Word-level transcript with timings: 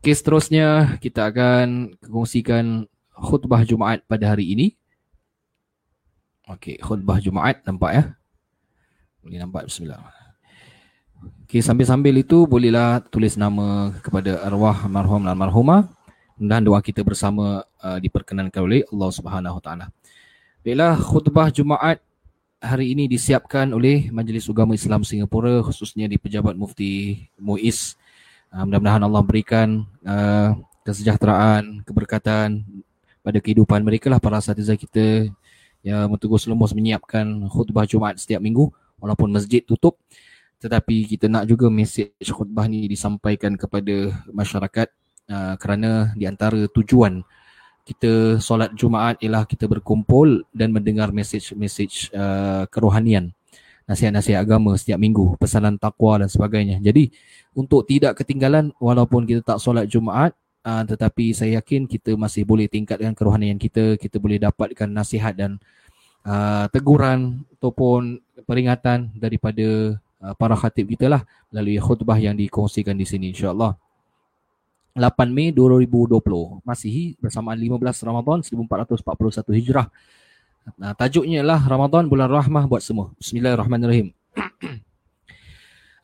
Okey, 0.00 0.16
seterusnya 0.16 0.96
kita 0.96 1.28
akan 1.28 1.92
kongsikan 2.00 2.88
khutbah 3.12 3.60
Jumaat 3.68 4.00
pada 4.08 4.32
hari 4.32 4.48
ini. 4.48 4.72
Okey, 6.48 6.80
khutbah 6.80 7.20
Jumaat 7.20 7.60
nampak 7.68 7.90
ya? 7.92 8.04
Boleh 9.20 9.44
nampak 9.44 9.68
bismillah. 9.68 10.00
Okey, 11.44 11.60
sambil-sambil 11.60 12.16
itu 12.16 12.48
bolehlah 12.48 13.04
tulis 13.12 13.36
nama 13.36 13.92
kepada 14.00 14.40
arwah 14.40 14.88
marhum 14.88 15.20
dan 15.20 15.36
marhumah 15.36 15.92
dan 16.40 16.64
doa 16.64 16.80
kita 16.80 17.04
bersama 17.04 17.68
uh, 17.84 18.00
diperkenankan 18.00 18.64
oleh 18.64 18.80
Allah 18.88 19.10
Subhanahu 19.12 19.60
taala. 19.60 19.92
Baiklah, 20.64 20.96
khutbah 20.96 21.52
Jumaat 21.52 22.00
hari 22.56 22.96
ini 22.96 23.04
disiapkan 23.04 23.68
oleh 23.76 24.08
Majlis 24.08 24.48
Ugama 24.48 24.72
Islam 24.72 25.04
Singapura 25.04 25.60
khususnya 25.60 26.08
di 26.08 26.16
Pejabat 26.16 26.56
Mufti 26.56 27.20
Muiz 27.36 27.99
Uh, 28.50 28.66
mudah-mudahan 28.66 29.02
Allah 29.06 29.22
berikan 29.22 29.86
uh, 30.02 30.58
kesejahteraan, 30.82 31.86
keberkatan 31.86 32.66
pada 33.22 33.38
kehidupan 33.38 33.78
mereka 33.86 34.10
lah 34.10 34.18
para 34.18 34.42
asatiza 34.42 34.74
kita 34.74 35.30
yang 35.86 36.10
mentegus 36.10 36.50
lemus 36.50 36.74
menyiapkan 36.74 37.46
khutbah 37.46 37.86
Jumaat 37.86 38.18
setiap 38.18 38.42
minggu 38.42 38.68
walaupun 38.98 39.30
masjid 39.30 39.62
tutup. 39.62 40.02
Tetapi 40.60 41.08
kita 41.08 41.30
nak 41.30 41.48
juga 41.48 41.70
mesej 41.70 42.12
khutbah 42.26 42.66
ni 42.66 42.84
disampaikan 42.90 43.54
kepada 43.54 44.12
masyarakat 44.28 44.88
uh, 45.30 45.54
kerana 45.56 46.12
di 46.18 46.26
antara 46.26 46.66
tujuan 46.68 47.22
kita 47.86 48.42
solat 48.42 48.74
Jumaat 48.76 49.18
ialah 49.24 49.48
kita 49.48 49.64
berkumpul 49.64 50.44
dan 50.52 50.74
mendengar 50.74 51.14
mesej-mesej 51.14 52.12
uh, 52.12 52.68
kerohanian 52.68 53.32
nasihat-nasihat 53.90 54.38
agama 54.38 54.78
setiap 54.78 55.02
minggu 55.02 55.34
pesanan 55.34 55.74
takwa 55.74 56.22
dan 56.22 56.30
sebagainya. 56.30 56.78
Jadi 56.78 57.10
untuk 57.58 57.82
tidak 57.90 58.22
ketinggalan 58.22 58.70
walaupun 58.78 59.26
kita 59.26 59.42
tak 59.42 59.58
solat 59.58 59.90
Jumaat 59.90 60.30
uh, 60.62 60.86
tetapi 60.86 61.34
saya 61.34 61.58
yakin 61.58 61.90
kita 61.90 62.14
masih 62.14 62.46
boleh 62.46 62.70
tingkatkan 62.70 63.10
kerohanian 63.18 63.58
kita 63.58 63.98
kita 63.98 64.22
boleh 64.22 64.38
dapatkan 64.38 64.86
nasihat 64.86 65.34
dan 65.34 65.58
uh, 66.22 66.70
teguran 66.70 67.42
ataupun 67.58 68.22
peringatan 68.46 69.10
daripada 69.18 69.98
uh, 70.22 70.34
para 70.38 70.54
khatib 70.54 70.94
kita 70.94 71.10
lah 71.10 71.26
melalui 71.50 71.82
khutbah 71.82 72.14
yang 72.14 72.38
dikongsikan 72.38 72.94
di 72.94 73.02
sini 73.02 73.34
insyaallah. 73.34 73.74
8 74.90 75.06
Mei 75.30 75.54
2020 75.54 76.18
Masihi 76.66 77.14
bersamaan 77.22 77.54
15 77.54 77.78
Ramadan 78.10 78.42
1441 78.42 79.46
Hijrah 79.62 79.86
Nah, 80.76 80.92
tajuknya 80.92 81.40
ialah 81.40 81.64
Ramadan 81.64 82.08
bulan 82.08 82.28
rahmah 82.28 82.68
buat 82.68 82.84
semua. 82.84 83.16
Bismillahirrahmanirrahim. 83.16 84.12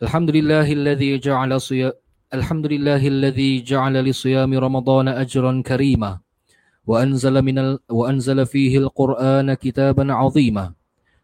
Alhamdulillahilladzi 0.05 1.21
ja'ala 1.21 1.61
suya 1.61 1.93
Alhamdulillahilladzi 2.33 3.65
ja'ala 3.65 4.01
li 4.01 4.13
siyami 4.17 4.57
Ramadan 4.57 5.13
ajran 5.13 5.61
karima 5.65 6.21
wa 6.85 7.01
anzala 7.01 7.41
min 7.41 7.57
al 7.57 7.71
wa 7.89 8.09
anzala 8.09 8.45
fihi 8.49 8.81
al-Qur'ana 8.81 9.61
kitaban 9.61 10.09
'azima. 10.09 10.73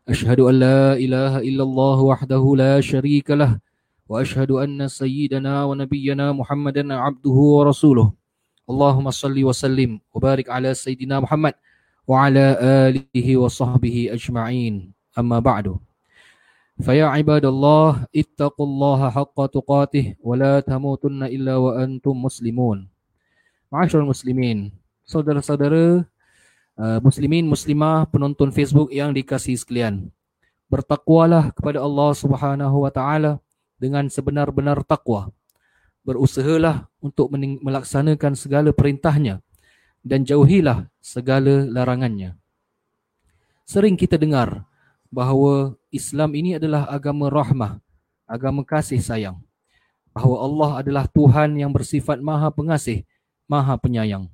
Ashhadu 0.05 0.52
an 0.52 0.55
la 0.61 0.83
ilaha 1.00 1.41
illallah 1.41 1.98
wahdahu 2.00 2.56
la 2.56 2.80
sharika 2.84 3.36
lah 3.36 3.56
wa 4.08 4.20
ashhadu 4.20 4.61
anna 4.61 4.92
sayyidana 4.92 5.69
wa 5.69 5.72
nabiyyana 5.72 6.36
Muhammadan 6.36 6.92
'abduhu 6.92 7.61
wa 7.61 7.69
rasuluh. 7.69 8.08
Allahumma 8.69 9.12
salli 9.12 9.42
wa 9.44 9.56
sallim 9.56 10.00
wa 10.12 10.19
barik 10.20 10.52
ala 10.52 10.72
sayyidina 10.77 11.20
Muhammad 11.24 11.56
وعلى 12.08 12.45
آله 12.61 13.28
وصحبه 13.38 14.16
أجمعين 14.16 14.73
أما 15.20 15.39
بعد 15.44 15.75
فيا 16.80 17.06
عباد 17.06 17.45
الله 17.45 18.08
اتقوا 18.16 18.66
الله 18.66 19.00
حق 19.09 19.38
تقاته 19.45 20.16
ولا 20.23 20.59
تموتن 20.64 21.23
إلا 21.23 21.56
وأنتم 21.56 22.16
مسلمون 22.23 22.88
معاشر 23.72 24.00
المسلمين 24.00 24.72
saudara-saudara 25.08 26.03
uh, 26.75 27.00
muslimin 27.00 27.47
muslimah 27.47 28.08
penonton 28.11 28.52
Facebook 28.52 28.92
yang 28.92 29.16
dikasihi 29.16 29.56
sekalian 29.56 30.11
bertakwalah 30.67 31.55
kepada 31.55 31.80
Allah 31.80 32.11
Subhanahu 32.11 32.83
wa 32.83 32.92
taala 32.92 33.39
dengan 33.80 34.08
sebenar-benar 34.11 34.83
takwa 34.83 35.32
berusahalah 36.04 36.88
untuk 37.04 37.32
melaksanakan 37.36 38.36
segala 38.36 38.71
perintahnya 38.71 39.39
dan 40.02 40.27
jauhilah 40.27 40.90
segala 40.98 41.67
larangannya 41.67 42.42
sering 43.73 43.96
kita 43.96 44.20
dengar 44.20 44.68
bahawa 45.08 45.73
Islam 45.89 46.36
ini 46.36 46.61
adalah 46.61 46.89
agama 46.92 47.33
rahmah, 47.33 47.80
agama 48.29 48.61
kasih 48.64 49.01
sayang. 49.01 49.40
Bahawa 50.13 50.36
Allah 50.45 50.70
adalah 50.85 51.05
Tuhan 51.08 51.57
yang 51.57 51.73
bersifat 51.73 52.20
maha 52.20 52.52
pengasih, 52.52 53.08
maha 53.48 53.80
penyayang. 53.80 54.29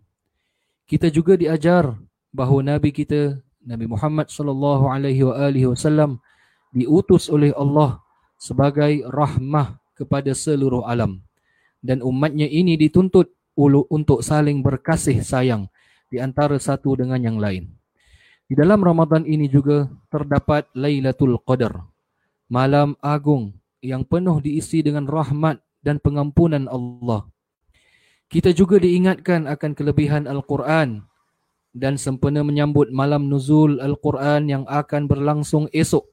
Kita 0.90 1.06
juga 1.06 1.38
diajar 1.38 1.94
bahawa 2.34 2.74
Nabi 2.74 2.90
kita, 2.90 3.38
Nabi 3.62 3.86
Muhammad 3.86 4.26
sallallahu 4.26 4.90
alaihi 4.90 5.22
wasallam 5.70 6.18
diutus 6.74 7.30
oleh 7.30 7.54
Allah 7.54 8.02
sebagai 8.34 9.06
rahmah 9.06 9.78
kepada 9.94 10.34
seluruh 10.34 10.82
alam. 10.82 11.22
Dan 11.78 12.02
umatnya 12.02 12.50
ini 12.50 12.74
dituntut 12.74 13.30
untuk 13.90 14.22
saling 14.22 14.62
berkasih 14.62 15.18
sayang 15.26 15.66
di 16.06 16.22
antara 16.22 16.54
satu 16.62 16.94
dengan 16.94 17.18
yang 17.18 17.42
lain. 17.42 17.74
Di 18.48 18.56
dalam 18.56 18.80
Ramadan 18.80 19.26
ini 19.28 19.50
juga 19.50 19.90
terdapat 20.08 20.70
Lailatul 20.72 21.36
Qadar, 21.42 21.84
malam 22.48 22.96
agung 23.04 23.52
yang 23.84 24.06
penuh 24.06 24.40
diisi 24.40 24.80
dengan 24.80 25.04
rahmat 25.04 25.60
dan 25.84 26.00
pengampunan 26.00 26.64
Allah. 26.70 27.28
Kita 28.28 28.54
juga 28.56 28.80
diingatkan 28.80 29.44
akan 29.44 29.72
kelebihan 29.76 30.24
Al-Quran 30.24 31.04
dan 31.76 32.00
sempena 32.00 32.40
menyambut 32.40 32.88
malam 32.88 33.28
nuzul 33.28 33.80
Al-Quran 33.84 34.48
yang 34.48 34.64
akan 34.64 35.04
berlangsung 35.08 35.68
esok. 35.72 36.08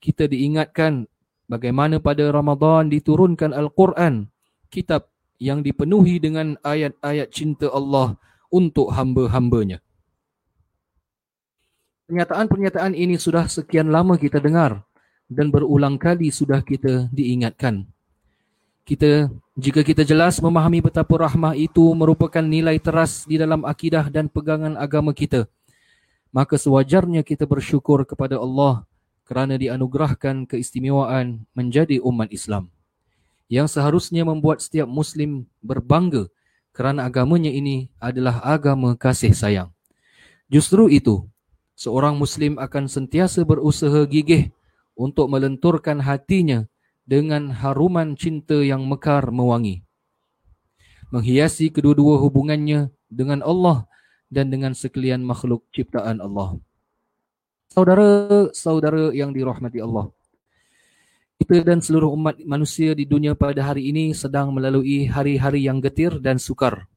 Kita 0.00 0.28
diingatkan 0.28 1.08
bagaimana 1.48 2.04
pada 2.04 2.28
Ramadan 2.28 2.92
diturunkan 2.92 3.56
Al-Quran, 3.56 4.28
kitab 4.68 5.08
yang 5.36 5.60
dipenuhi 5.60 6.16
dengan 6.20 6.56
ayat-ayat 6.64 7.28
cinta 7.28 7.68
Allah 7.68 8.16
untuk 8.48 8.92
hamba-hambanya. 8.92 9.84
Pernyataan-pernyataan 12.06 12.94
ini 12.94 13.18
sudah 13.18 13.50
sekian 13.50 13.90
lama 13.90 14.14
kita 14.14 14.38
dengar 14.38 14.86
dan 15.26 15.50
berulang 15.50 15.98
kali 15.98 16.30
sudah 16.30 16.62
kita 16.62 17.10
diingatkan. 17.10 17.82
Kita 18.86 19.26
jika 19.58 19.82
kita 19.82 20.06
jelas 20.06 20.38
memahami 20.38 20.78
betapa 20.78 21.18
rahmah 21.18 21.58
itu 21.58 21.82
merupakan 21.98 22.44
nilai 22.44 22.78
teras 22.78 23.26
di 23.26 23.34
dalam 23.34 23.66
akidah 23.66 24.06
dan 24.06 24.30
pegangan 24.30 24.78
agama 24.78 25.10
kita, 25.10 25.50
maka 26.30 26.54
sewajarnya 26.54 27.26
kita 27.26 27.42
bersyukur 27.50 28.06
kepada 28.06 28.38
Allah 28.38 28.86
kerana 29.26 29.58
dianugerahkan 29.58 30.46
keistimewaan 30.46 31.42
menjadi 31.58 31.98
umat 31.98 32.30
Islam 32.30 32.70
yang 33.46 33.70
seharusnya 33.70 34.26
membuat 34.26 34.62
setiap 34.62 34.90
muslim 34.90 35.46
berbangga 35.62 36.26
kerana 36.74 37.08
agamanya 37.08 37.48
ini 37.48 37.88
adalah 37.96 38.42
agama 38.44 38.98
kasih 38.98 39.32
sayang. 39.32 39.70
Justru 40.52 40.92
itu, 40.92 41.24
seorang 41.74 42.14
muslim 42.20 42.60
akan 42.60 42.86
sentiasa 42.86 43.42
berusaha 43.42 44.04
gigih 44.06 44.52
untuk 44.94 45.32
melenturkan 45.32 46.04
hatinya 46.04 46.68
dengan 47.06 47.54
haruman 47.54 48.18
cinta 48.18 48.60
yang 48.60 48.84
mekar 48.84 49.30
mewangi. 49.30 49.86
Menghiasi 51.14 51.70
kedua-dua 51.70 52.18
hubungannya 52.18 52.90
dengan 53.06 53.40
Allah 53.46 53.86
dan 54.26 54.50
dengan 54.50 54.74
sekalian 54.74 55.22
makhluk 55.22 55.62
ciptaan 55.70 56.18
Allah. 56.18 56.58
Saudara-saudara 57.70 59.14
yang 59.14 59.30
dirahmati 59.30 59.78
Allah. 59.78 60.10
Kita 61.36 61.60
dan 61.60 61.84
seluruh 61.84 62.16
umat 62.16 62.40
manusia 62.48 62.96
di 62.96 63.04
dunia 63.04 63.36
pada 63.36 63.60
hari 63.60 63.92
ini 63.92 64.16
sedang 64.16 64.56
melalui 64.56 65.04
hari-hari 65.04 65.68
yang 65.68 65.84
getir 65.84 66.16
dan 66.16 66.40
sukar. 66.40 66.88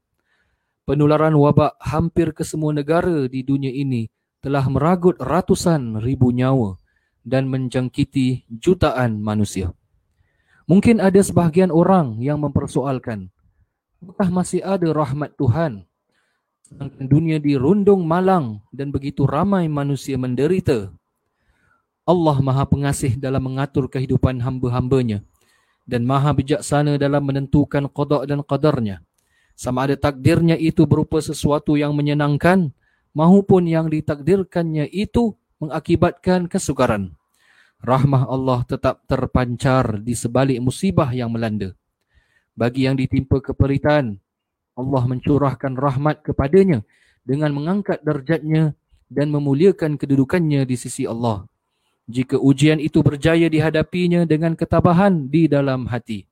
Penularan 0.88 1.36
wabak 1.36 1.76
hampir 1.76 2.32
ke 2.32 2.40
semua 2.40 2.72
negara 2.72 3.28
di 3.28 3.44
dunia 3.44 3.68
ini 3.68 4.08
telah 4.40 4.64
meragut 4.72 5.20
ratusan 5.20 6.00
ribu 6.00 6.32
nyawa 6.32 6.80
dan 7.20 7.52
menjangkiti 7.52 8.48
jutaan 8.48 9.20
manusia. 9.20 9.76
Mungkin 10.64 11.04
ada 11.04 11.20
sebahagian 11.20 11.68
orang 11.68 12.16
yang 12.24 12.40
mempersoalkan, 12.40 13.28
apakah 14.00 14.32
masih 14.32 14.64
ada 14.64 14.88
rahmat 14.88 15.36
Tuhan? 15.36 15.84
Dunia 16.96 17.36
dirundung 17.42 18.08
malang 18.08 18.64
dan 18.72 18.88
begitu 18.88 19.28
ramai 19.28 19.68
manusia 19.68 20.16
menderita. 20.16 20.94
Allah 22.08 22.36
maha 22.40 22.64
pengasih 22.66 23.16
dalam 23.20 23.44
mengatur 23.44 23.86
kehidupan 23.86 24.40
hamba-hambanya 24.40 25.22
dan 25.90 26.06
maha 26.06 26.30
bijaksana 26.30 26.96
dalam 26.96 27.26
menentukan 27.26 27.90
qada 27.90 28.22
dan 28.24 28.46
qadarnya. 28.46 29.02
Sama 29.58 29.84
ada 29.84 29.98
takdirnya 29.98 30.56
itu 30.56 30.88
berupa 30.88 31.20
sesuatu 31.20 31.76
yang 31.76 31.92
menyenangkan 31.92 32.72
maupun 33.12 33.68
yang 33.68 33.90
ditakdirkannya 33.92 34.88
itu 34.88 35.36
mengakibatkan 35.60 36.48
kesukaran. 36.48 37.12
Rahmah 37.82 38.28
Allah 38.30 38.64
tetap 38.64 39.04
terpancar 39.04 40.00
di 40.00 40.16
sebalik 40.16 40.60
musibah 40.62 41.10
yang 41.12 41.32
melanda. 41.32 41.76
Bagi 42.56 42.88
yang 42.88 42.96
ditimpa 42.96 43.40
keperitan, 43.40 44.20
Allah 44.78 45.02
mencurahkan 45.04 45.76
rahmat 45.76 46.24
kepadanya 46.24 46.84
dengan 47.26 47.52
mengangkat 47.52 48.00
darjatnya 48.00 48.72
dan 49.10 49.28
memuliakan 49.34 49.98
kedudukannya 49.98 50.64
di 50.64 50.76
sisi 50.78 51.04
Allah. 51.04 51.49
Jika 52.10 52.34
ujian 52.42 52.82
itu 52.82 53.06
berjaya 53.06 53.46
dihadapinya 53.46 54.26
dengan 54.26 54.58
ketabahan 54.58 55.30
di 55.30 55.46
dalam 55.46 55.86
hati. 55.86 56.26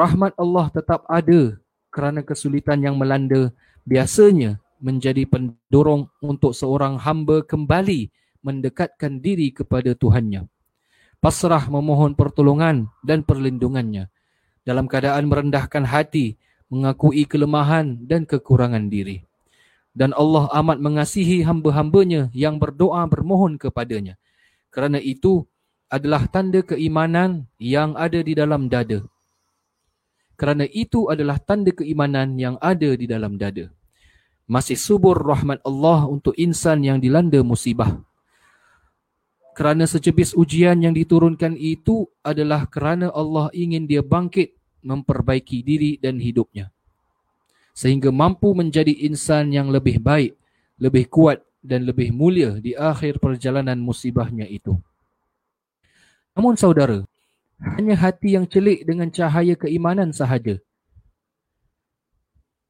Rahmat 0.00 0.32
Allah 0.40 0.72
tetap 0.72 1.04
ada 1.12 1.60
kerana 1.92 2.24
kesulitan 2.24 2.80
yang 2.80 2.96
melanda 2.96 3.52
biasanya 3.84 4.56
menjadi 4.80 5.28
pendorong 5.28 6.08
untuk 6.24 6.56
seorang 6.56 6.96
hamba 6.96 7.44
kembali 7.44 8.08
mendekatkan 8.40 9.20
diri 9.20 9.52
kepada 9.52 9.92
Tuhannya. 9.92 10.48
Pasrah 11.20 11.68
memohon 11.68 12.16
pertolongan 12.16 12.88
dan 13.04 13.28
perlindungannya 13.28 14.08
dalam 14.64 14.88
keadaan 14.88 15.28
merendahkan 15.28 15.84
hati, 15.84 16.40
mengakui 16.72 17.28
kelemahan 17.28 18.02
dan 18.08 18.24
kekurangan 18.24 18.88
diri. 18.88 19.22
Dan 19.96 20.12
Allah 20.12 20.48
amat 20.60 20.80
mengasihi 20.80 21.44
hamba-hambanya 21.44 22.28
yang 22.36 22.60
berdoa 22.60 23.04
bermohon 23.08 23.56
kepadanya. 23.56 24.20
Kerana 24.76 25.00
itu 25.00 25.48
adalah 25.88 26.28
tanda 26.28 26.60
keimanan 26.60 27.48
yang 27.56 27.96
ada 27.96 28.20
di 28.20 28.36
dalam 28.36 28.68
dada. 28.68 29.00
Kerana 30.36 30.68
itu 30.68 31.08
adalah 31.08 31.40
tanda 31.40 31.72
keimanan 31.72 32.36
yang 32.36 32.60
ada 32.60 32.92
di 32.92 33.08
dalam 33.08 33.40
dada. 33.40 33.72
Masih 34.44 34.76
subur 34.76 35.16
rahmat 35.16 35.64
Allah 35.64 36.04
untuk 36.04 36.36
insan 36.36 36.84
yang 36.84 37.00
dilanda 37.00 37.40
musibah. 37.40 37.96
Kerana 39.56 39.88
secebis 39.88 40.36
ujian 40.36 40.76
yang 40.84 40.92
diturunkan 40.92 41.56
itu 41.56 42.04
adalah 42.20 42.68
kerana 42.68 43.08
Allah 43.16 43.48
ingin 43.56 43.88
dia 43.88 44.04
bangkit 44.04 44.52
memperbaiki 44.84 45.64
diri 45.64 45.96
dan 45.96 46.20
hidupnya 46.20 46.76
sehingga 47.76 48.08
mampu 48.08 48.56
menjadi 48.56 49.04
insan 49.04 49.52
yang 49.52 49.68
lebih 49.68 50.00
baik, 50.00 50.32
lebih 50.80 51.12
kuat 51.12 51.44
dan 51.66 51.82
lebih 51.82 52.14
mulia 52.14 52.62
di 52.62 52.78
akhir 52.78 53.18
perjalanan 53.18 53.76
musibahnya 53.82 54.46
itu. 54.46 54.78
Namun 56.38 56.54
saudara, 56.54 57.02
hanya 57.58 57.98
hati 57.98 58.38
yang 58.38 58.46
celik 58.46 58.86
dengan 58.86 59.10
cahaya 59.10 59.58
keimanan 59.58 60.14
sahaja 60.14 60.62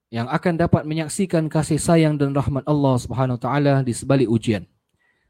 yang 0.09 0.31
akan 0.31 0.55
dapat 0.55 0.87
menyaksikan 0.87 1.51
kasih 1.51 1.83
sayang 1.83 2.15
dan 2.15 2.31
rahmat 2.31 2.63
Allah 2.65 2.95
Subhanahu 2.97 3.43
taala 3.43 3.83
di 3.83 3.91
sebalik 3.91 4.31
ujian. 4.31 4.65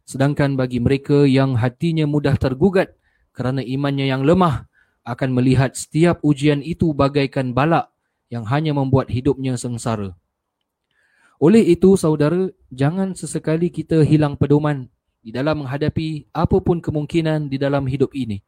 Sedangkan 0.06 0.54
bagi 0.54 0.78
mereka 0.78 1.26
yang 1.26 1.58
hatinya 1.58 2.06
mudah 2.06 2.36
tergugat 2.38 2.94
kerana 3.34 3.64
imannya 3.64 4.06
yang 4.06 4.22
lemah 4.22 4.68
akan 5.02 5.34
melihat 5.34 5.74
setiap 5.74 6.22
ujian 6.22 6.60
itu 6.62 6.92
bagaikan 6.92 7.56
balak 7.56 7.90
yang 8.30 8.46
hanya 8.46 8.76
membuat 8.76 9.10
hidupnya 9.10 9.56
sengsara. 9.58 10.14
Oleh 11.36 11.60
itu 11.60 12.00
saudara, 12.00 12.48
jangan 12.72 13.12
sesekali 13.12 13.68
kita 13.68 14.00
hilang 14.00 14.40
pedoman 14.40 14.88
di 15.20 15.28
dalam 15.28 15.60
menghadapi 15.60 16.32
apapun 16.32 16.80
kemungkinan 16.80 17.52
di 17.52 17.60
dalam 17.60 17.84
hidup 17.84 18.14
ini. 18.16 18.40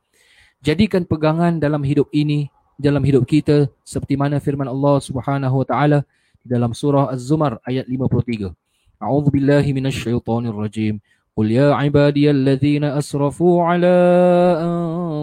Jadikan 0.65 1.05
pegangan 1.05 1.61
dalam 1.61 1.85
hidup 1.85 2.09
ini, 2.17 2.49
dalam 2.81 3.05
hidup 3.05 3.29
kita 3.29 3.69
seperti 3.85 4.17
mana 4.17 4.41
firman 4.41 4.71
Allah 4.71 5.03
Subhanahu 5.05 5.61
wa 5.61 5.67
taala 5.67 5.99
dalam 6.41 6.73
surah 6.73 7.13
Az-Zumar 7.13 7.61
ayat 7.69 7.85
53. 7.85 8.55
A'udzu 9.03 9.31
billahi 9.37 9.71
minasyaitonir 9.77 10.57
rajim. 10.57 10.97
Qul 11.37 11.55
ya 11.55 11.77
'ibadiyalladzina 11.77 12.97
asrafu 12.97 13.63
'ala 13.63 13.99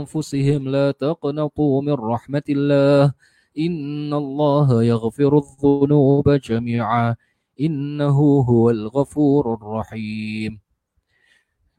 anfusihim 0.06 0.70
la 0.70 0.94
taqnatu 0.94 1.82
min 1.82 1.98
rahmatillah. 1.98 3.12
Innallaha 3.58 4.86
yaghfirudz 4.86 5.58
dzunuba 5.60 6.38
jami'a 6.38 7.18
innahu 7.56 8.44
huwal 8.44 8.92
ghafurur 8.92 9.60
rahim. 9.60 10.60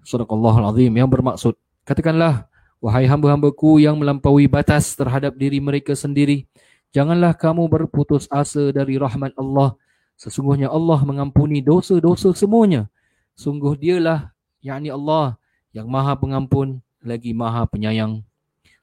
Surah 0.03 0.27
azim. 0.73 0.93
Yang 0.93 1.11
bermaksud 1.13 1.55
katakanlah 1.87 2.49
wahai 2.81 3.09
hamba-hambaku 3.09 3.81
yang 3.81 3.97
melampaui 3.97 4.49
batas 4.49 4.97
terhadap 4.97 5.37
diri 5.37 5.61
mereka 5.61 5.97
sendiri 5.97 6.49
janganlah 6.97 7.37
kamu 7.37 7.69
berputus 7.69 8.25
asa 8.33 8.73
dari 8.73 8.97
rahmat 8.97 9.37
Allah. 9.37 9.77
Sesungguhnya 10.17 10.73
Allah 10.73 10.97
mengampuni 11.05 11.61
dosa-dosa 11.61 12.33
semuanya. 12.33 12.89
Sungguh 13.37 13.77
dialah 13.77 14.33
yakni 14.65 14.89
Allah 14.89 15.37
yang 15.77 15.93
Maha 15.93 16.17
Pengampun 16.17 16.81
lagi 17.05 17.37
Maha 17.37 17.69
Penyayang. 17.69 18.25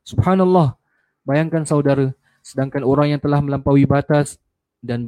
Subhanallah. 0.05 0.77
Bayangkan 1.25 1.65
saudara 1.65 2.13
sedangkan 2.43 2.85
orang 2.85 3.17
yang 3.17 3.21
telah 3.23 3.39
melampaui 3.41 3.87
batas 3.87 4.37
dan 4.83 5.07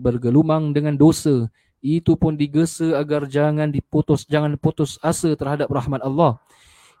bergelumang 0.00 0.72
dengan 0.72 0.96
dosa, 0.96 1.52
itu 1.84 2.16
pun 2.16 2.36
digesa 2.36 2.96
agar 2.96 3.28
jangan 3.28 3.68
diputus, 3.68 4.24
jangan 4.24 4.56
putus 4.56 4.96
asa 5.04 5.36
terhadap 5.36 5.68
rahmat 5.68 6.00
Allah. 6.00 6.40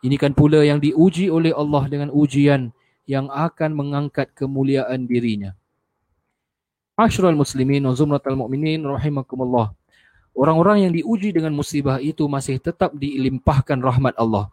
Ini 0.04 0.16
kan 0.20 0.32
pula 0.36 0.64
yang 0.64 0.80
diuji 0.80 1.32
oleh 1.32 1.52
Allah 1.56 1.88
dengan 1.88 2.08
ujian 2.12 2.72
yang 3.04 3.28
akan 3.32 3.72
mengangkat 3.72 4.32
kemuliaan 4.32 5.04
dirinya. 5.04 5.52
Ashrul 6.96 7.36
muslimin 7.36 7.84
wa 7.88 7.96
zumratul 7.96 8.36
mu'minin 8.36 8.84
rahimakumullah. 8.84 9.72
Orang-orang 10.36 10.88
yang 10.88 10.92
diuji 10.92 11.32
dengan 11.32 11.52
musibah 11.56 12.00
itu 12.00 12.24
masih 12.28 12.60
tetap 12.60 12.92
dilimpahkan 12.96 13.80
rahmat 13.80 14.14
Allah. 14.20 14.48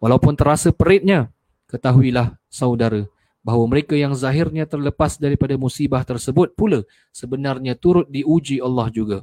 Walaupun 0.00 0.32
terasa 0.36 0.72
peritnya, 0.72 1.28
ketahuilah 1.68 2.34
saudara, 2.48 3.04
bahawa 3.40 3.64
mereka 3.72 3.96
yang 3.96 4.12
zahirnya 4.12 4.68
terlepas 4.68 5.16
daripada 5.16 5.56
musibah 5.56 6.04
tersebut 6.04 6.52
pula 6.52 6.84
sebenarnya 7.10 7.72
turut 7.76 8.06
diuji 8.08 8.60
Allah 8.60 8.92
juga. 8.92 9.18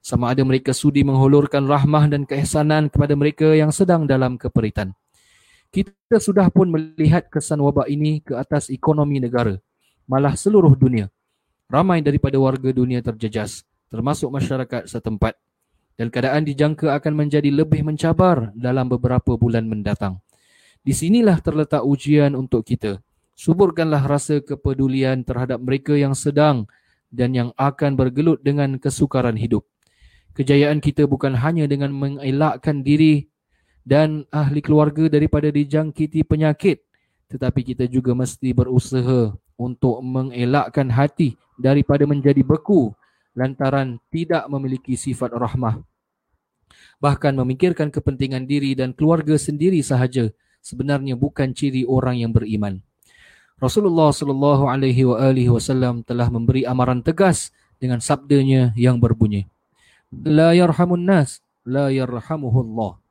Sama 0.00 0.32
ada 0.32 0.40
mereka 0.46 0.72
sudi 0.72 1.04
menghulurkan 1.04 1.68
rahmah 1.68 2.08
dan 2.08 2.24
keihsanan 2.24 2.88
kepada 2.88 3.12
mereka 3.18 3.52
yang 3.52 3.68
sedang 3.68 4.08
dalam 4.08 4.40
keperitan. 4.40 4.96
Kita 5.68 6.16
sudah 6.16 6.48
pun 6.48 6.72
melihat 6.72 7.28
kesan 7.28 7.60
wabak 7.60 7.92
ini 7.92 8.24
ke 8.24 8.32
atas 8.32 8.72
ekonomi 8.72 9.20
negara, 9.20 9.60
malah 10.08 10.32
seluruh 10.32 10.72
dunia. 10.72 11.12
Ramai 11.68 12.00
daripada 12.00 12.40
warga 12.40 12.72
dunia 12.72 13.04
terjejas, 13.04 13.68
termasuk 13.92 14.32
masyarakat 14.32 14.88
setempat. 14.88 15.36
Dan 15.98 16.08
keadaan 16.08 16.46
dijangka 16.46 16.96
akan 16.96 17.12
menjadi 17.12 17.52
lebih 17.52 17.84
mencabar 17.84 18.54
dalam 18.56 18.88
beberapa 18.88 19.36
bulan 19.36 19.68
mendatang. 19.68 20.22
Di 20.80 20.96
sinilah 20.96 21.42
terletak 21.42 21.84
ujian 21.84 22.32
untuk 22.32 22.64
kita 22.64 23.02
Suburkanlah 23.38 24.02
rasa 24.02 24.42
kepedulian 24.42 25.22
terhadap 25.22 25.62
mereka 25.62 25.94
yang 25.94 26.10
sedang 26.10 26.66
dan 27.14 27.30
yang 27.38 27.54
akan 27.54 27.94
bergelut 27.94 28.42
dengan 28.42 28.82
kesukaran 28.82 29.38
hidup. 29.38 29.62
Kejayaan 30.34 30.82
kita 30.82 31.06
bukan 31.06 31.38
hanya 31.38 31.70
dengan 31.70 31.94
mengelakkan 31.94 32.82
diri 32.82 33.30
dan 33.86 34.26
ahli 34.34 34.58
keluarga 34.58 35.06
daripada 35.06 35.54
dijangkiti 35.54 36.26
penyakit, 36.26 36.82
tetapi 37.30 37.62
kita 37.62 37.86
juga 37.86 38.10
mesti 38.10 38.50
berusaha 38.50 39.30
untuk 39.54 40.02
mengelakkan 40.02 40.90
hati 40.90 41.38
daripada 41.62 42.10
menjadi 42.10 42.42
beku 42.42 42.90
lantaran 43.38 44.02
tidak 44.10 44.50
memiliki 44.50 44.98
sifat 44.98 45.30
rahmah. 45.30 45.78
Bahkan 46.98 47.38
memikirkan 47.38 47.94
kepentingan 47.94 48.50
diri 48.50 48.74
dan 48.74 48.90
keluarga 48.90 49.38
sendiri 49.38 49.78
sahaja 49.78 50.26
sebenarnya 50.58 51.14
bukan 51.14 51.54
ciri 51.54 51.86
orang 51.86 52.18
yang 52.18 52.34
beriman. 52.34 52.82
Rasulullah 53.58 54.14
sallallahu 54.14 54.70
alaihi 54.70 55.02
wa 55.02 55.18
alihi 55.18 55.50
wasallam 55.50 56.06
telah 56.06 56.30
memberi 56.30 56.62
amaran 56.62 57.02
tegas 57.02 57.50
dengan 57.82 57.98
sabdanya 57.98 58.70
yang 58.78 59.02
berbunyi. 59.02 59.50
La 60.14 60.54
yarhamun 60.54 61.02
nas 61.02 61.42
la 61.66 61.90
yarhamuhullah. 61.90 63.02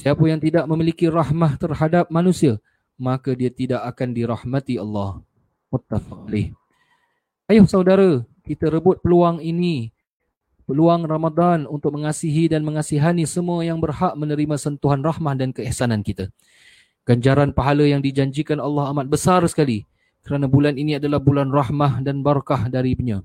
Siapa 0.00 0.24
yang 0.26 0.40
tidak 0.40 0.64
memiliki 0.64 1.06
rahmah 1.12 1.60
terhadap 1.60 2.08
manusia 2.08 2.56
maka 2.96 3.36
dia 3.36 3.52
tidak 3.52 3.84
akan 3.84 4.16
dirahmati 4.16 4.80
Allah. 4.80 5.20
Muttafaq 5.68 6.24
alaih. 6.24 6.56
Ayuh 7.44 7.68
saudara 7.68 8.24
kita 8.48 8.72
rebut 8.72 9.04
peluang 9.04 9.44
ini 9.44 9.92
peluang 10.64 11.04
Ramadan 11.04 11.68
untuk 11.68 12.00
mengasihi 12.00 12.48
dan 12.48 12.64
mengasihani 12.64 13.28
semua 13.28 13.60
yang 13.60 13.76
berhak 13.76 14.16
menerima 14.16 14.56
sentuhan 14.56 15.04
rahmah 15.04 15.36
dan 15.36 15.52
keihsanan 15.52 16.00
kita 16.00 16.32
ganjaran 17.04 17.52
pahala 17.52 17.84
yang 17.84 18.00
dijanjikan 18.00 18.60
Allah 18.60 18.90
amat 18.92 19.06
besar 19.08 19.44
sekali 19.48 19.84
kerana 20.24 20.48
bulan 20.48 20.80
ini 20.80 20.96
adalah 20.96 21.20
bulan 21.20 21.52
rahmah 21.52 22.00
dan 22.00 22.24
barakah 22.24 22.72
darinya. 22.72 23.20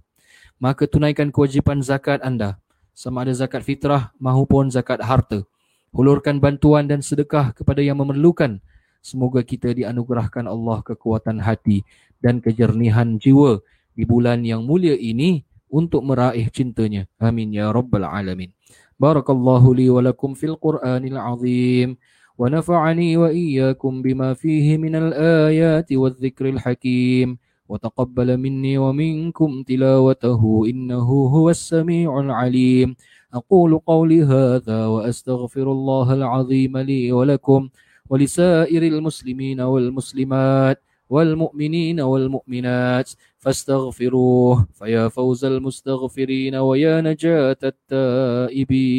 Maka 0.60 0.84
tunaikan 0.86 1.32
kewajipan 1.32 1.80
zakat 1.80 2.20
anda 2.20 2.60
sama 2.92 3.24
ada 3.24 3.32
zakat 3.32 3.64
fitrah 3.64 4.12
maupun 4.20 4.68
zakat 4.68 5.00
harta. 5.00 5.48
Hulurkan 5.96 6.44
bantuan 6.44 6.86
dan 6.86 7.00
sedekah 7.00 7.56
kepada 7.56 7.80
yang 7.80 7.98
memerlukan. 7.98 8.60
Semoga 9.00 9.40
kita 9.40 9.72
dianugerahkan 9.72 10.44
Allah 10.44 10.84
kekuatan 10.84 11.40
hati 11.40 11.88
dan 12.20 12.44
kejernihan 12.44 13.16
jiwa 13.16 13.64
di 13.96 14.04
bulan 14.04 14.44
yang 14.44 14.68
mulia 14.68 15.00
ini 15.00 15.48
untuk 15.72 16.04
meraih 16.04 16.52
cintanya. 16.52 17.08
Amin 17.16 17.56
ya 17.56 17.72
rabbal 17.72 18.04
alamin. 18.04 18.52
Barakallahu 19.00 19.72
li 19.72 19.88
wa 19.88 20.04
lakum 20.04 20.36
fil 20.36 20.60
Qur'anil 20.60 21.16
azim. 21.16 21.96
ونفعني 22.40 23.18
وإياكم 23.18 24.02
بما 24.02 24.34
فيه 24.34 24.78
من 24.78 24.96
الآيات 24.96 25.94
والذكر 25.94 26.50
الحكيم. 26.50 27.38
وتقبل 27.70 28.38
مني 28.38 28.78
ومنكم 28.78 29.64
تلاوته 29.64 30.64
إنه 30.70 31.10
هو 31.36 31.50
السميع 31.50 32.20
العليم. 32.20 32.96
أقول 33.34 33.78
قولي 33.78 34.24
هذا 34.24 34.86
وأستغفر 34.86 35.72
الله 35.72 36.14
العظيم 36.14 36.78
لي 36.78 37.12
ولكم 37.12 37.70
ولسائر 38.10 38.84
المسلمين 38.84 39.62
والمسلمات 39.62 40.82
والمؤمنين 41.10 42.02
والمؤمنات 42.02 43.10
فاستغفروه. 43.38 44.68
فيا 44.74 45.08
فوز 45.08 45.46
المستغفرين 45.46 46.56
ويا 46.56 47.02
نجاة 47.02 47.58
التائبين. 47.64 48.90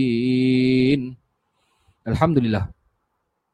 الحمد 2.09 2.39
لله. 2.39 2.80